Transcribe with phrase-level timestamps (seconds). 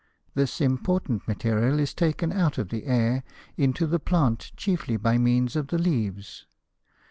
[0.33, 3.23] This important material is taken out of the air
[3.55, 6.47] into the plant chiefly by means of the leaves.